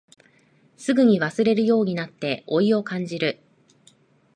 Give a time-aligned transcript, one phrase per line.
[0.77, 3.39] すぐに忘れるようになって老いを感じる